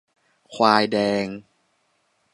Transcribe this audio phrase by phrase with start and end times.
[0.55, 1.25] ควายแดง